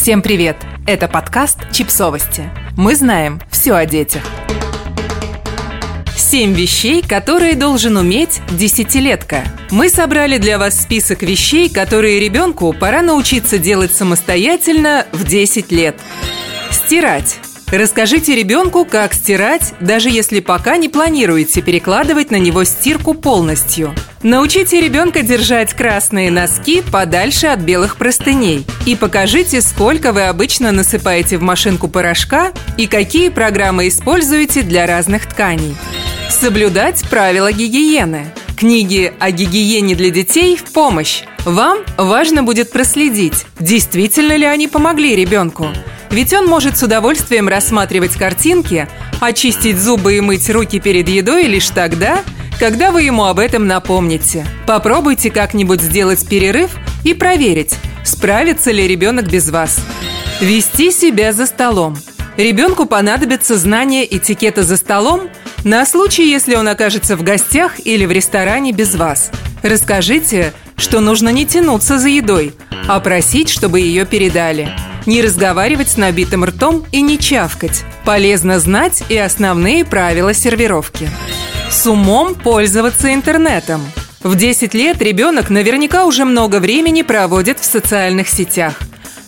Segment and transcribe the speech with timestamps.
[0.00, 0.56] Всем привет!
[0.86, 2.48] Это подкаст «Чипсовости».
[2.74, 4.22] Мы знаем все о детях.
[6.16, 9.44] Семь вещей, которые должен уметь десятилетка.
[9.70, 16.00] Мы собрали для вас список вещей, которые ребенку пора научиться делать самостоятельно в 10 лет.
[16.70, 17.36] Стирать.
[17.70, 23.94] Расскажите ребенку, как стирать, даже если пока не планируете перекладывать на него стирку полностью.
[24.22, 28.66] Научите ребенка держать красные носки подальше от белых простыней.
[28.84, 35.24] И покажите, сколько вы обычно насыпаете в машинку порошка и какие программы используете для разных
[35.24, 35.74] тканей.
[36.28, 38.26] Соблюдать правила гигиены.
[38.58, 41.22] Книги о гигиене для детей в помощь.
[41.46, 45.68] Вам важно будет проследить, действительно ли они помогли ребенку.
[46.10, 48.86] Ведь он может с удовольствием рассматривать картинки,
[49.20, 52.20] очистить зубы и мыть руки перед едой лишь тогда,
[52.60, 54.46] когда вы ему об этом напомните.
[54.66, 56.70] Попробуйте как-нибудь сделать перерыв
[57.04, 57.74] и проверить,
[58.04, 59.80] справится ли ребенок без вас.
[60.42, 61.96] Вести себя за столом.
[62.36, 65.30] Ребенку понадобится знание этикета за столом
[65.64, 69.30] на случай, если он окажется в гостях или в ресторане без вас.
[69.62, 72.52] Расскажите, что нужно не тянуться за едой,
[72.86, 74.68] а просить, чтобы ее передали–
[75.06, 77.84] не разговаривать с набитым ртом и не чавкать.
[78.04, 81.08] Полезно знать и основные правила сервировки.
[81.70, 83.80] С умом пользоваться интернетом.
[84.24, 88.74] В 10 лет ребенок наверняка уже много времени проводит в социальных сетях.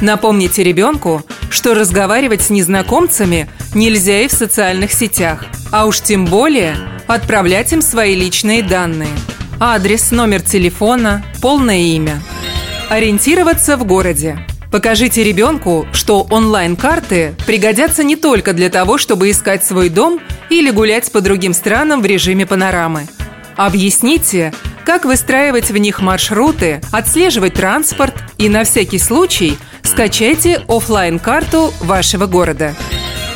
[0.00, 6.76] Напомните ребенку, что разговаривать с незнакомцами нельзя и в социальных сетях, а уж тем более
[7.08, 9.10] отправлять им свои личные данные.
[9.58, 12.22] Адрес, номер телефона, полное имя.
[12.88, 14.38] Ориентироваться в городе.
[14.70, 21.10] Покажите ребенку, что онлайн-карты пригодятся не только для того, чтобы искать свой дом или гулять
[21.10, 23.06] по другим странам в режиме панорамы.
[23.56, 24.52] Объясните,
[24.84, 32.26] как выстраивать в них маршруты, отслеживать транспорт и на всякий случай скачайте офлайн карту вашего
[32.26, 32.74] города.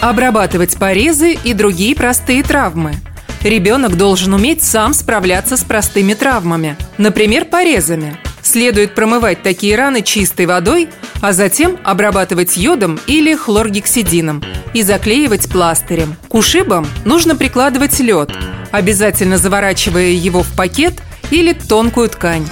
[0.00, 2.94] Обрабатывать порезы и другие простые травмы.
[3.42, 8.18] Ребенок должен уметь сам справляться с простыми травмами, например, порезами.
[8.42, 10.88] Следует промывать такие раны чистой водой,
[11.20, 14.42] а затем обрабатывать йодом или хлоргексидином
[14.72, 16.16] и заклеивать пластырем.
[16.28, 18.30] К ушибам нужно прикладывать лед,
[18.70, 20.94] обязательно заворачивая его в пакет
[21.30, 22.48] или тонкую ткань.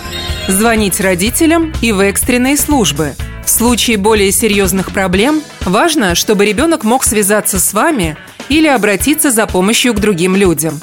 [0.48, 3.14] Звонить родителям и в экстренные службы.
[3.44, 8.16] В случае более серьезных проблем важно, чтобы ребенок мог связаться с вами
[8.48, 10.80] или обратиться за помощью к другим людям.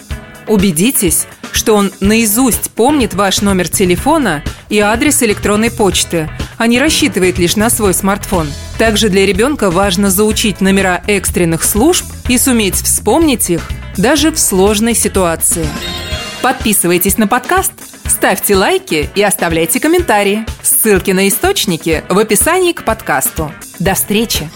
[0.48, 7.38] Убедитесь, что он наизусть помнит ваш номер телефона и адрес электронной почты, а не рассчитывает
[7.38, 8.48] лишь на свой смартфон.
[8.78, 14.94] Также для ребенка важно заучить номера экстренных служб и суметь вспомнить их даже в сложной
[14.94, 15.68] ситуации.
[16.42, 17.72] Подписывайтесь на подкаст,
[18.06, 20.46] ставьте лайки и оставляйте комментарии.
[20.62, 23.52] Ссылки на источники в описании к подкасту.
[23.80, 24.50] До встречи!